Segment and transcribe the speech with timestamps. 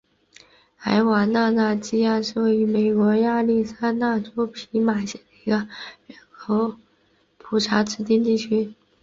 [0.75, 5.57] 海瓦纳纳基亚是位于美国亚利桑那州皮马县的一个
[6.07, 6.73] 人口
[7.37, 8.73] 普查指定地区。